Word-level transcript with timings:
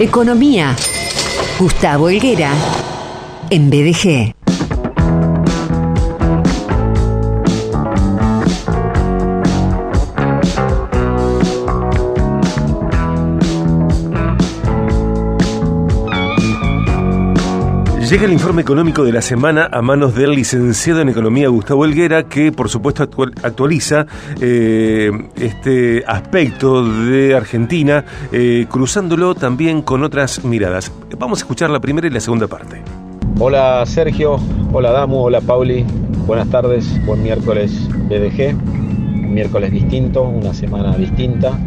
Economía. 0.00 0.74
Gustavo 1.56 2.08
Helguera. 2.08 2.52
En 3.48 3.70
BDG. 3.70 4.43
Llega 18.14 18.26
el 18.26 18.32
informe 18.32 18.62
económico 18.62 19.02
de 19.02 19.10
la 19.10 19.20
semana 19.20 19.68
a 19.72 19.82
manos 19.82 20.14
del 20.14 20.36
licenciado 20.36 21.00
en 21.00 21.08
Economía 21.08 21.48
Gustavo 21.48 21.84
Helguera, 21.84 22.28
que 22.28 22.52
por 22.52 22.68
supuesto 22.68 23.02
actualiza 23.42 24.06
eh, 24.40 25.10
este 25.34 26.04
aspecto 26.06 26.84
de 26.84 27.34
Argentina, 27.34 28.04
eh, 28.30 28.66
cruzándolo 28.70 29.34
también 29.34 29.82
con 29.82 30.04
otras 30.04 30.44
miradas. 30.44 30.92
Vamos 31.18 31.40
a 31.40 31.42
escuchar 31.42 31.70
la 31.70 31.80
primera 31.80 32.06
y 32.06 32.10
la 32.10 32.20
segunda 32.20 32.46
parte. 32.46 32.82
Hola 33.40 33.84
Sergio, 33.84 34.38
hola 34.72 34.92
Damu, 34.92 35.16
hola 35.16 35.40
Pauli, 35.40 35.84
buenas 36.24 36.48
tardes, 36.50 37.04
buen 37.04 37.20
miércoles 37.20 37.88
BDG, 38.08 38.54
un 38.54 39.34
miércoles 39.34 39.72
distinto, 39.72 40.22
una 40.22 40.54
semana 40.54 40.96
distinta, 40.96 41.58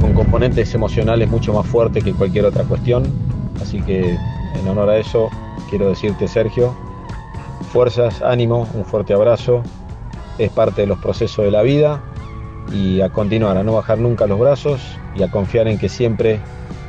con 0.00 0.14
componentes 0.14 0.74
emocionales 0.74 1.30
mucho 1.30 1.52
más 1.52 1.64
fuertes 1.64 2.02
que 2.02 2.12
cualquier 2.12 2.44
otra 2.46 2.64
cuestión, 2.64 3.04
así 3.60 3.80
que 3.82 4.18
en 4.54 4.68
honor 4.68 4.90
a 4.90 4.98
eso, 4.98 5.30
quiero 5.70 5.88
decirte, 5.88 6.28
Sergio, 6.28 6.74
fuerzas, 7.72 8.22
ánimo, 8.22 8.68
un 8.74 8.84
fuerte 8.84 9.14
abrazo. 9.14 9.62
Es 10.38 10.50
parte 10.50 10.82
de 10.82 10.86
los 10.86 10.98
procesos 10.98 11.44
de 11.44 11.50
la 11.50 11.62
vida 11.62 12.02
y 12.72 13.00
a 13.00 13.10
continuar, 13.10 13.56
a 13.56 13.62
no 13.62 13.74
bajar 13.74 13.98
nunca 13.98 14.26
los 14.26 14.38
brazos 14.38 14.80
y 15.14 15.22
a 15.22 15.30
confiar 15.30 15.68
en 15.68 15.78
que 15.78 15.88
siempre 15.88 16.40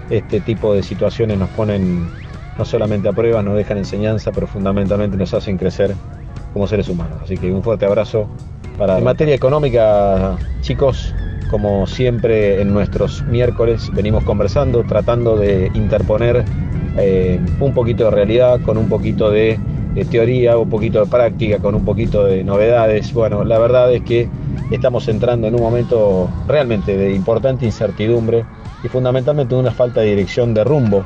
este 0.09 0.39
tipo 0.41 0.73
de 0.73 0.83
situaciones 0.83 1.37
nos 1.37 1.49
ponen 1.49 2.09
no 2.57 2.65
solamente 2.65 3.09
a 3.09 3.13
prueba, 3.13 3.41
nos 3.41 3.55
dejan 3.55 3.77
enseñanza, 3.77 4.31
pero 4.31 4.47
fundamentalmente 4.47 5.17
nos 5.17 5.33
hacen 5.33 5.57
crecer 5.57 5.95
como 6.53 6.67
seres 6.67 6.87
humanos. 6.87 7.17
Así 7.23 7.37
que 7.37 7.51
un 7.51 7.63
fuerte 7.63 7.85
abrazo 7.85 8.27
para... 8.77 8.97
En 8.97 9.03
materia 9.03 9.33
económica, 9.33 10.37
chicos, 10.61 11.13
como 11.49 11.87
siempre 11.87 12.61
en 12.61 12.73
nuestros 12.73 13.23
miércoles 13.23 13.89
venimos 13.93 14.23
conversando, 14.23 14.83
tratando 14.83 15.35
de 15.35 15.71
interponer 15.73 16.45
eh, 16.97 17.39
un 17.59 17.73
poquito 17.73 18.05
de 18.05 18.11
realidad, 18.11 18.61
con 18.61 18.77
un 18.77 18.87
poquito 18.87 19.31
de, 19.31 19.59
teoría, 20.09 20.57
un 20.57 20.69
poquito 20.69 21.01
de 21.01 21.09
práctica, 21.09 21.59
con 21.59 21.75
un 21.75 21.85
poquito 21.85 22.25
de 22.25 22.43
novedades. 22.43 23.13
Bueno, 23.13 23.43
la 23.43 23.59
verdad 23.59 23.93
es 23.93 24.01
que 24.03 24.27
estamos 24.71 25.07
entrando 25.07 25.47
en 25.47 25.55
un 25.55 25.61
momento 25.61 26.29
realmente 26.47 26.97
de 26.97 27.13
importante 27.13 27.65
incertidumbre 27.65 28.45
y 28.83 28.87
fundamentalmente 28.87 29.55
una 29.55 29.71
falta 29.71 30.01
de 30.01 30.07
dirección 30.07 30.53
de 30.53 30.63
rumbo 30.63 31.03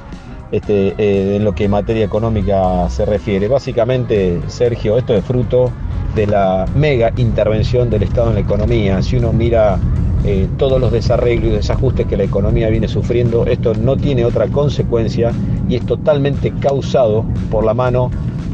este, 0.52 0.96
eh, 0.98 1.36
en 1.36 1.44
lo 1.44 1.54
que 1.54 1.68
materia 1.68 2.06
económica 2.06 2.90
se 2.90 3.06
refiere. 3.06 3.48
Básicamente, 3.48 4.40
Sergio, 4.48 4.98
esto 4.98 5.14
es 5.14 5.24
fruto 5.26 5.72
de 6.16 6.28
la 6.28 6.66
mega 6.76 7.12
intervención 7.18 7.90
del 7.90 8.04
Estado 8.04 8.30
en 8.30 8.36
la 8.36 8.42
economía. 8.42 9.02
Si 9.02 9.18
uno 9.18 9.34
mira 9.34 9.78
eh, 10.26 10.48
todos 10.58 10.80
los 10.82 10.92
desarreglos 10.92 11.52
y 11.52 11.56
desajustes 11.56 12.06
que 12.06 12.18
la 12.18 12.24
economía 12.24 12.70
viene 12.70 12.88
sufriendo, 12.88 13.46
esto 13.46 13.74
no 13.76 13.96
tiene 13.96 14.26
otra 14.26 14.48
consecuencia 14.48 15.32
y 15.70 15.76
es 15.76 15.86
totalmente 15.86 16.52
causado 16.60 17.26
por 17.50 17.64
la 17.64 17.74
mano 17.74 18.12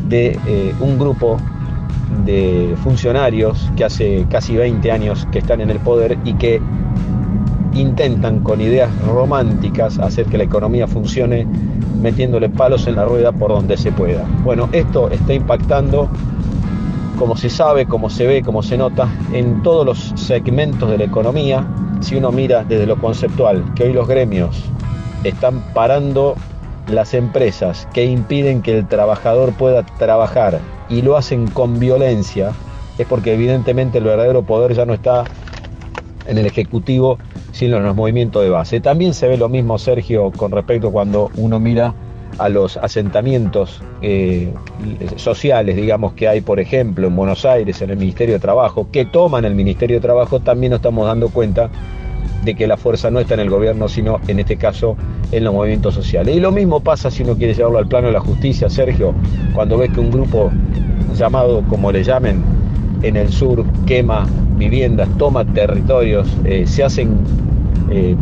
de 0.07 0.37
eh, 0.47 0.73
un 0.79 0.99
grupo 0.99 1.37
de 2.25 2.75
funcionarios 2.83 3.71
que 3.75 3.85
hace 3.85 4.25
casi 4.29 4.55
20 4.55 4.91
años 4.91 5.27
que 5.31 5.39
están 5.39 5.61
en 5.61 5.69
el 5.69 5.79
poder 5.79 6.17
y 6.23 6.33
que 6.35 6.61
intentan 7.73 8.39
con 8.41 8.61
ideas 8.61 8.89
románticas 9.07 9.97
hacer 9.97 10.25
que 10.27 10.37
la 10.37 10.43
economía 10.43 10.87
funcione 10.87 11.47
metiéndole 12.01 12.49
palos 12.49 12.85
en 12.87 12.97
la 12.97 13.05
rueda 13.05 13.31
por 13.31 13.49
donde 13.51 13.77
se 13.77 13.91
pueda. 13.91 14.25
Bueno, 14.43 14.69
esto 14.73 15.09
está 15.09 15.33
impactando 15.33 16.09
como 17.17 17.35
se 17.35 17.49
sabe, 17.49 17.85
como 17.85 18.09
se 18.09 18.27
ve, 18.27 18.41
como 18.41 18.63
se 18.63 18.77
nota, 18.77 19.07
en 19.33 19.61
todos 19.63 19.85
los 19.85 20.13
segmentos 20.19 20.89
de 20.89 20.97
la 20.97 21.03
economía, 21.05 21.67
si 22.01 22.15
uno 22.15 22.31
mira 22.31 22.63
desde 22.63 22.85
lo 22.85 22.97
conceptual, 22.97 23.63
que 23.75 23.83
hoy 23.83 23.93
los 23.93 24.07
gremios 24.07 24.63
están 25.23 25.61
parando 25.73 26.35
las 26.91 27.13
empresas 27.13 27.87
que 27.93 28.05
impiden 28.05 28.61
que 28.61 28.77
el 28.77 28.87
trabajador 28.87 29.53
pueda 29.53 29.85
trabajar 29.97 30.59
y 30.89 31.01
lo 31.01 31.15
hacen 31.15 31.47
con 31.47 31.79
violencia, 31.79 32.51
es 32.97 33.07
porque 33.07 33.33
evidentemente 33.33 33.99
el 33.99 34.03
verdadero 34.03 34.43
poder 34.43 34.73
ya 34.73 34.85
no 34.85 34.93
está 34.93 35.23
en 36.27 36.37
el 36.37 36.45
Ejecutivo, 36.45 37.17
sino 37.51 37.77
en 37.77 37.83
los 37.83 37.95
movimientos 37.95 38.43
de 38.43 38.49
base. 38.49 38.79
También 38.79 39.13
se 39.13 39.27
ve 39.27 39.37
lo 39.37 39.49
mismo, 39.49 39.77
Sergio, 39.77 40.31
con 40.31 40.51
respecto 40.51 40.91
cuando 40.91 41.31
uno 41.35 41.59
mira 41.59 41.93
a 42.37 42.49
los 42.49 42.77
asentamientos 42.77 43.81
eh, 44.01 44.53
sociales, 45.15 45.75
digamos, 45.75 46.13
que 46.13 46.27
hay, 46.27 46.41
por 46.41 46.59
ejemplo, 46.59 47.07
en 47.07 47.15
Buenos 47.15 47.45
Aires, 47.45 47.81
en 47.81 47.91
el 47.91 47.97
Ministerio 47.97 48.35
de 48.35 48.39
Trabajo, 48.39 48.87
que 48.91 49.05
toman 49.05 49.45
el 49.45 49.55
Ministerio 49.55 49.97
de 49.97 50.01
Trabajo, 50.01 50.39
también 50.39 50.71
nos 50.71 50.79
estamos 50.79 51.07
dando 51.07 51.29
cuenta 51.29 51.69
de 52.43 52.55
que 52.55 52.67
la 52.67 52.77
fuerza 52.77 53.09
no 53.09 53.19
está 53.19 53.35
en 53.35 53.41
el 53.41 53.49
gobierno, 53.49 53.87
sino 53.87 54.19
en 54.27 54.39
este 54.39 54.57
caso 54.57 54.97
en 55.31 55.43
los 55.43 55.53
movimientos 55.53 55.93
sociales. 55.93 56.35
Y 56.35 56.39
lo 56.39 56.51
mismo 56.51 56.81
pasa 56.81 57.09
si 57.09 57.23
uno 57.23 57.35
quiere 57.35 57.53
llevarlo 57.53 57.77
al 57.77 57.87
plano 57.87 58.07
de 58.07 58.13
la 58.13 58.19
justicia, 58.19 58.69
Sergio, 58.69 59.13
cuando 59.53 59.77
ves 59.77 59.91
que 59.91 59.99
un 59.99 60.11
grupo 60.11 60.51
llamado, 61.15 61.63
como 61.69 61.91
le 61.91 62.03
llamen, 62.03 62.43
en 63.01 63.17
el 63.17 63.29
sur 63.31 63.65
quema 63.85 64.27
viviendas, 64.57 65.09
toma 65.17 65.45
territorios, 65.45 66.27
eh, 66.45 66.65
se 66.65 66.83
hacen 66.83 67.17
eh, 67.89 68.15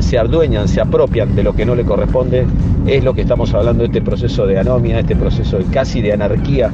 se 0.00 0.18
adueñan, 0.18 0.68
se 0.68 0.80
apropian 0.80 1.34
de 1.34 1.42
lo 1.42 1.54
que 1.54 1.64
no 1.64 1.74
le 1.74 1.84
corresponde, 1.84 2.46
es 2.86 3.02
lo 3.02 3.14
que 3.14 3.22
estamos 3.22 3.52
hablando 3.54 3.82
de 3.82 3.86
este 3.86 4.02
proceso 4.02 4.46
de 4.46 4.58
anomia, 4.58 5.00
este 5.00 5.16
proceso 5.16 5.58
de 5.58 5.64
casi 5.64 6.02
de 6.02 6.12
anarquía 6.12 6.70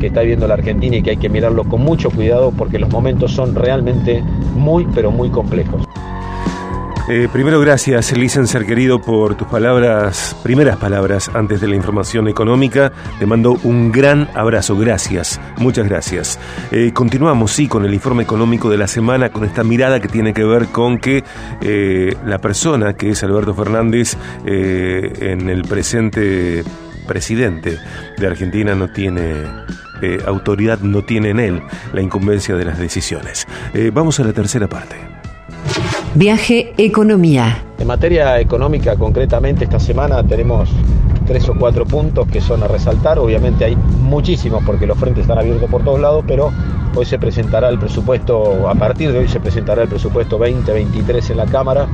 que 0.00 0.06
está 0.06 0.20
viviendo 0.20 0.48
la 0.48 0.54
Argentina 0.54 0.96
y 0.96 1.02
que 1.02 1.10
hay 1.10 1.16
que 1.18 1.28
mirarlo 1.28 1.64
con 1.64 1.82
mucho 1.82 2.10
cuidado 2.10 2.52
porque 2.56 2.78
los 2.78 2.90
momentos 2.90 3.32
son 3.32 3.54
realmente 3.54 4.22
muy, 4.56 4.86
pero 4.94 5.10
muy 5.10 5.28
complejos. 5.28 5.84
Eh, 7.12 7.28
primero, 7.32 7.58
gracias, 7.58 8.06
ser 8.06 8.66
querido, 8.66 9.02
por 9.02 9.34
tus 9.34 9.48
palabras, 9.48 10.36
primeras 10.44 10.76
palabras 10.76 11.28
antes 11.34 11.60
de 11.60 11.66
la 11.66 11.74
información 11.74 12.28
económica. 12.28 12.92
Te 13.18 13.26
mando 13.26 13.58
un 13.64 13.90
gran 13.90 14.28
abrazo, 14.32 14.76
gracias, 14.76 15.40
muchas 15.56 15.88
gracias. 15.88 16.38
Eh, 16.70 16.92
continuamos, 16.94 17.50
sí, 17.50 17.66
con 17.66 17.84
el 17.84 17.92
informe 17.92 18.22
económico 18.22 18.70
de 18.70 18.76
la 18.76 18.86
semana, 18.86 19.30
con 19.30 19.42
esta 19.42 19.64
mirada 19.64 19.98
que 19.98 20.06
tiene 20.06 20.32
que 20.32 20.44
ver 20.44 20.66
con 20.66 20.98
que 20.98 21.24
eh, 21.62 22.14
la 22.24 22.38
persona 22.38 22.94
que 22.94 23.10
es 23.10 23.24
Alberto 23.24 23.54
Fernández 23.54 24.16
en 24.44 25.50
el 25.50 25.62
presente 25.62 26.62
presidente 27.08 27.76
de 28.18 28.26
Argentina 28.28 28.76
no 28.76 28.88
tiene 28.88 29.32
autoridad, 30.26 30.78
no 30.78 31.02
tiene 31.02 31.30
en 31.30 31.40
él 31.40 31.62
la 31.92 32.02
incumbencia 32.02 32.54
de 32.54 32.64
las 32.66 32.78
decisiones. 32.78 33.48
vamos 33.92 34.20
a 34.20 34.24
la 34.24 34.32
tercera 34.32 34.68
parte. 34.68 35.09
Viaje 36.16 36.74
Economía. 36.76 37.62
En 37.78 37.86
materia 37.86 38.40
económica, 38.40 38.96
concretamente, 38.96 39.62
esta 39.62 39.78
semana 39.78 40.24
tenemos 40.24 40.68
tres 41.24 41.48
o 41.48 41.54
cuatro 41.54 41.86
puntos 41.86 42.26
que 42.26 42.40
son 42.40 42.64
a 42.64 42.66
resaltar. 42.66 43.20
Obviamente 43.20 43.64
hay 43.64 43.76
muchísimos 43.76 44.64
porque 44.66 44.88
los 44.88 44.98
frentes 44.98 45.22
están 45.22 45.38
abiertos 45.38 45.70
por 45.70 45.84
todos 45.84 46.00
lados, 46.00 46.24
pero 46.26 46.52
hoy 46.96 47.06
se 47.06 47.16
presentará 47.16 47.68
el 47.68 47.78
presupuesto, 47.78 48.68
a 48.68 48.74
partir 48.74 49.12
de 49.12 49.20
hoy 49.20 49.28
se 49.28 49.38
presentará 49.38 49.82
el 49.82 49.88
presupuesto 49.88 50.36
2023 50.36 51.30
en 51.30 51.36
la 51.36 51.46
Cámara. 51.46 51.86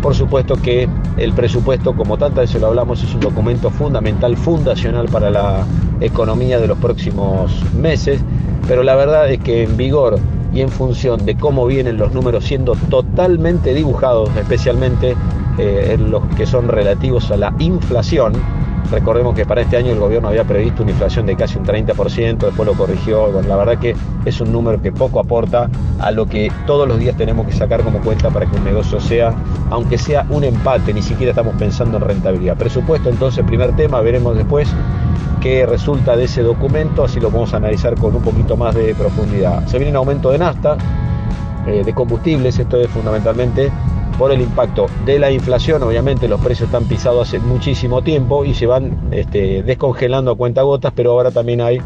Por 0.00 0.14
supuesto 0.14 0.54
que 0.62 0.88
el 1.16 1.32
presupuesto, 1.32 1.92
como 1.96 2.16
tantas 2.18 2.44
veces 2.44 2.60
lo 2.60 2.68
hablamos, 2.68 3.02
es 3.02 3.12
un 3.14 3.20
documento 3.20 3.70
fundamental, 3.70 4.36
fundacional 4.36 5.06
para 5.06 5.28
la 5.28 5.66
economía 6.00 6.60
de 6.60 6.68
los 6.68 6.78
próximos 6.78 7.50
meses, 7.74 8.20
pero 8.68 8.84
la 8.84 8.94
verdad 8.94 9.28
es 9.28 9.40
que 9.40 9.64
en 9.64 9.76
vigor 9.76 10.20
y 10.56 10.62
en 10.62 10.70
función 10.70 11.24
de 11.26 11.36
cómo 11.36 11.66
vienen 11.66 11.98
los 11.98 12.12
números 12.12 12.44
siendo 12.44 12.74
totalmente 12.88 13.74
dibujados, 13.74 14.30
especialmente 14.36 15.14
eh, 15.58 15.90
en 15.92 16.10
los 16.10 16.24
que 16.34 16.46
son 16.46 16.68
relativos 16.68 17.30
a 17.30 17.36
la 17.36 17.54
inflación, 17.58 18.32
Recordemos 18.90 19.34
que 19.34 19.44
para 19.44 19.62
este 19.62 19.76
año 19.76 19.92
el 19.92 19.98
gobierno 19.98 20.28
había 20.28 20.44
previsto 20.44 20.82
una 20.82 20.92
inflación 20.92 21.26
de 21.26 21.34
casi 21.34 21.58
un 21.58 21.64
30%, 21.64 22.38
después 22.38 22.66
lo 22.66 22.74
corrigió. 22.74 23.32
Bueno, 23.32 23.48
la 23.48 23.56
verdad 23.56 23.78
que 23.78 23.96
es 24.24 24.40
un 24.40 24.52
número 24.52 24.80
que 24.80 24.92
poco 24.92 25.18
aporta 25.18 25.68
a 25.98 26.10
lo 26.12 26.26
que 26.26 26.52
todos 26.66 26.86
los 26.86 26.98
días 26.98 27.16
tenemos 27.16 27.46
que 27.46 27.52
sacar 27.52 27.82
como 27.82 28.00
cuenta 28.00 28.30
para 28.30 28.46
que 28.46 28.56
un 28.56 28.64
negocio 28.64 29.00
sea, 29.00 29.34
aunque 29.70 29.98
sea 29.98 30.24
un 30.30 30.44
empate, 30.44 30.94
ni 30.94 31.02
siquiera 31.02 31.30
estamos 31.30 31.54
pensando 31.56 31.96
en 31.96 32.04
rentabilidad. 32.04 32.56
Presupuesto, 32.56 33.08
entonces, 33.08 33.44
primer 33.44 33.74
tema, 33.74 34.00
veremos 34.02 34.36
después 34.36 34.68
resulta 35.66 36.16
de 36.16 36.24
ese 36.24 36.42
documento, 36.42 37.04
así 37.04 37.20
lo 37.20 37.30
vamos 37.30 37.54
a 37.54 37.58
analizar 37.58 37.94
con 37.94 38.14
un 38.14 38.22
poquito 38.22 38.56
más 38.56 38.74
de 38.74 38.94
profundidad. 38.94 39.66
Se 39.66 39.78
viene 39.78 39.90
un 39.90 39.96
aumento 39.96 40.30
de 40.30 40.38
nafta, 40.38 40.76
eh, 41.66 41.82
de 41.84 41.92
combustibles, 41.94 42.58
esto 42.58 42.80
es 42.80 42.88
fundamentalmente 42.88 43.70
por 44.18 44.32
el 44.32 44.40
impacto 44.40 44.86
de 45.04 45.18
la 45.18 45.30
inflación. 45.30 45.82
Obviamente 45.82 46.28
los 46.28 46.40
precios 46.40 46.68
están 46.68 46.84
pisados 46.84 47.28
hace 47.28 47.38
muchísimo 47.38 48.02
tiempo 48.02 48.44
y 48.44 48.54
se 48.54 48.66
van 48.66 49.08
este, 49.10 49.62
descongelando 49.62 50.32
a 50.32 50.36
cuenta 50.36 50.62
gotas, 50.62 50.92
pero 50.94 51.12
ahora 51.12 51.30
también 51.30 51.60
hay 51.60 51.80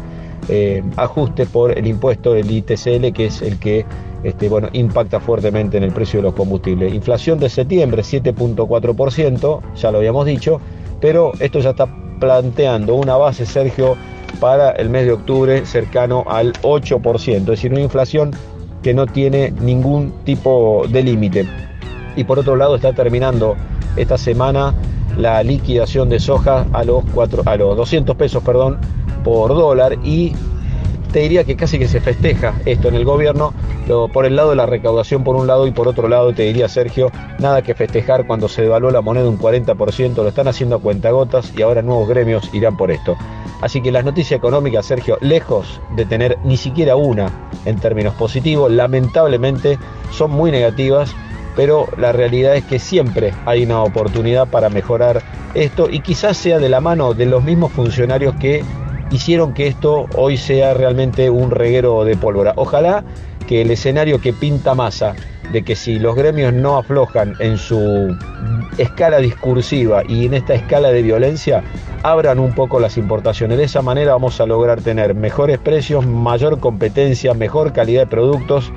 eh, 0.49 0.83
ajustes 0.95 1.47
por 1.47 1.77
el 1.77 1.87
impuesto 1.87 2.33
del 2.33 2.49
ITCL, 2.49 3.11
que 3.13 3.25
es 3.25 3.41
el 3.41 3.59
que 3.59 3.85
este, 4.23 4.49
bueno, 4.49 4.69
impacta 4.73 5.19
fuertemente 5.19 5.77
en 5.77 5.83
el 5.83 5.91
precio 5.91 6.19
de 6.19 6.23
los 6.23 6.33
combustibles. 6.33 6.93
Inflación 6.93 7.39
de 7.39 7.49
septiembre 7.49 8.01
7.4%, 8.01 9.61
ya 9.75 9.91
lo 9.91 9.97
habíamos 9.97 10.25
dicho, 10.25 10.59
pero 10.99 11.31
esto 11.39 11.59
ya 11.59 11.71
está 11.71 11.87
planteando 12.21 12.95
una 12.95 13.17
base, 13.17 13.45
Sergio, 13.45 13.97
para 14.39 14.71
el 14.71 14.89
mes 14.89 15.05
de 15.05 15.11
octubre 15.11 15.65
cercano 15.65 16.23
al 16.27 16.53
8%, 16.61 17.35
es 17.35 17.45
decir, 17.45 17.71
una 17.71 17.81
inflación 17.81 18.31
que 18.81 18.93
no 18.93 19.05
tiene 19.07 19.51
ningún 19.59 20.13
tipo 20.23 20.85
de 20.87 21.03
límite. 21.03 21.47
Y 22.15 22.23
por 22.23 22.39
otro 22.39 22.55
lado 22.55 22.75
está 22.75 22.93
terminando 22.93 23.57
esta 23.97 24.17
semana 24.17 24.73
la 25.17 25.43
liquidación 25.43 26.07
de 26.09 26.19
soja 26.19 26.65
a 26.71 26.83
los, 26.83 27.03
a 27.45 27.55
los 27.57 27.75
200 27.75 28.15
pesos 28.15 28.43
perdón, 28.43 28.77
por 29.23 29.49
dólar 29.49 29.97
y 30.03 30.33
te 31.11 31.19
diría 31.19 31.43
que 31.43 31.55
casi 31.55 31.77
que 31.77 31.87
se 31.87 31.99
festeja 31.99 32.53
esto 32.65 32.87
en 32.87 32.95
el 32.95 33.05
gobierno, 33.05 33.53
por 34.13 34.25
el 34.25 34.35
lado 34.35 34.51
de 34.51 34.55
la 34.55 34.65
recaudación 34.65 35.23
por 35.23 35.35
un 35.35 35.47
lado 35.47 35.67
y 35.67 35.71
por 35.71 35.87
otro 35.87 36.07
lado 36.07 36.33
te 36.33 36.43
diría 36.43 36.69
Sergio, 36.69 37.11
nada 37.39 37.61
que 37.61 37.75
festejar 37.75 38.25
cuando 38.25 38.47
se 38.47 38.61
devaluó 38.61 38.91
la 38.91 39.01
moneda 39.01 39.27
un 39.27 39.37
40%, 39.37 40.15
lo 40.15 40.27
están 40.27 40.47
haciendo 40.47 40.77
a 40.77 40.79
cuentagotas 40.79 41.51
y 41.57 41.61
ahora 41.61 41.81
nuevos 41.81 42.07
gremios 42.07 42.49
irán 42.53 42.77
por 42.77 42.91
esto. 42.91 43.17
Así 43.61 43.81
que 43.81 43.91
las 43.91 44.05
noticias 44.05 44.37
económicas, 44.37 44.85
Sergio, 44.85 45.17
lejos 45.21 45.81
de 45.95 46.05
tener 46.05 46.37
ni 46.43 46.57
siquiera 46.57 46.95
una 46.95 47.49
en 47.65 47.77
términos 47.77 48.15
positivos, 48.15 48.71
lamentablemente 48.71 49.77
son 50.11 50.31
muy 50.31 50.51
negativas, 50.51 51.13
pero 51.55 51.87
la 51.97 52.11
realidad 52.11 52.55
es 52.55 52.63
que 52.63 52.79
siempre 52.79 53.33
hay 53.45 53.63
una 53.63 53.83
oportunidad 53.83 54.47
para 54.47 54.69
mejorar 54.69 55.21
esto 55.53 55.89
y 55.89 55.99
quizás 55.99 56.37
sea 56.37 56.59
de 56.59 56.69
la 56.69 56.79
mano 56.79 57.13
de 57.13 57.25
los 57.25 57.43
mismos 57.43 57.73
funcionarios 57.73 58.35
que 58.35 58.63
hicieron 59.11 59.53
que 59.53 59.67
esto 59.67 60.07
hoy 60.15 60.37
sea 60.37 60.73
realmente 60.73 61.29
un 61.29 61.51
reguero 61.51 62.03
de 62.05 62.15
pólvora. 62.15 62.53
Ojalá 62.55 63.03
que 63.47 63.61
el 63.61 63.71
escenario 63.71 64.21
que 64.21 64.33
pinta 64.33 64.73
masa 64.73 65.15
de 65.51 65.63
que 65.63 65.75
si 65.75 65.99
los 65.99 66.15
gremios 66.15 66.53
no 66.53 66.77
aflojan 66.77 67.33
en 67.39 67.57
su 67.57 68.15
escala 68.77 69.17
discursiva 69.17 70.03
y 70.07 70.25
en 70.25 70.33
esta 70.33 70.53
escala 70.53 70.91
de 70.91 71.01
violencia, 71.01 71.61
abran 72.03 72.39
un 72.39 72.53
poco 72.53 72.79
las 72.79 72.97
importaciones. 72.97 73.57
De 73.57 73.65
esa 73.65 73.81
manera 73.81 74.13
vamos 74.13 74.39
a 74.39 74.45
lograr 74.45 74.81
tener 74.81 75.13
mejores 75.13 75.59
precios, 75.59 76.05
mayor 76.05 76.59
competencia, 76.59 77.33
mejor 77.33 77.73
calidad 77.73 78.03
de 78.03 78.07
productos 78.07 78.71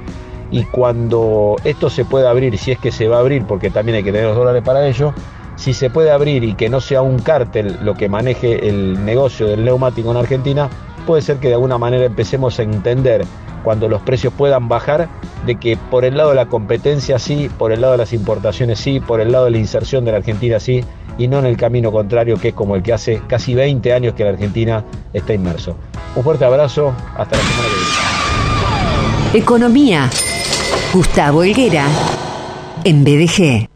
y 0.50 0.64
cuando 0.64 1.56
esto 1.64 1.90
se 1.90 2.04
pueda 2.04 2.30
abrir, 2.30 2.58
si 2.58 2.72
es 2.72 2.78
que 2.78 2.92
se 2.92 3.08
va 3.08 3.16
a 3.16 3.20
abrir, 3.20 3.44
porque 3.44 3.70
también 3.70 3.96
hay 3.96 4.04
que 4.04 4.12
tener 4.12 4.26
los 4.26 4.36
dólares 4.36 4.62
para 4.64 4.86
ello, 4.86 5.14
si 5.56 5.72
se 5.72 5.90
puede 5.90 6.10
abrir 6.10 6.44
y 6.44 6.54
que 6.54 6.68
no 6.68 6.80
sea 6.80 7.02
un 7.02 7.18
cártel 7.18 7.78
lo 7.82 7.94
que 7.94 8.08
maneje 8.08 8.68
el 8.68 9.04
negocio 9.04 9.46
del 9.46 9.64
neumático 9.64 10.10
en 10.10 10.16
Argentina, 10.16 10.68
puede 11.06 11.22
ser 11.22 11.38
que 11.38 11.48
de 11.48 11.54
alguna 11.54 11.78
manera 11.78 12.04
empecemos 12.04 12.58
a 12.58 12.62
entender 12.62 13.24
cuando 13.62 13.88
los 13.88 14.02
precios 14.02 14.32
puedan 14.36 14.68
bajar, 14.68 15.08
de 15.46 15.56
que 15.56 15.76
por 15.76 16.04
el 16.04 16.16
lado 16.16 16.30
de 16.30 16.36
la 16.36 16.46
competencia 16.46 17.18
sí, 17.18 17.50
por 17.58 17.72
el 17.72 17.80
lado 17.80 17.92
de 17.92 17.98
las 17.98 18.12
importaciones 18.12 18.78
sí, 18.78 19.00
por 19.00 19.20
el 19.20 19.32
lado 19.32 19.46
de 19.46 19.52
la 19.52 19.58
inserción 19.58 20.04
de 20.04 20.12
la 20.12 20.18
Argentina 20.18 20.60
sí, 20.60 20.84
y 21.16 21.28
no 21.28 21.38
en 21.38 21.46
el 21.46 21.56
camino 21.56 21.90
contrario 21.90 22.36
que 22.36 22.48
es 22.48 22.54
como 22.54 22.76
el 22.76 22.82
que 22.82 22.92
hace 22.92 23.22
casi 23.26 23.54
20 23.54 23.92
años 23.92 24.14
que 24.14 24.24
la 24.24 24.30
Argentina 24.30 24.84
está 25.12 25.32
inmerso. 25.32 25.76
Un 26.14 26.22
fuerte 26.22 26.44
abrazo, 26.44 26.92
hasta 27.16 27.36
la 27.36 27.42
semana 27.42 27.68
que 27.68 27.74
viene. 29.32 29.44
Economía. 29.44 30.10
Gustavo 30.92 31.42
Helguera, 31.42 31.88
en 32.84 33.02
BDG. 33.02 33.73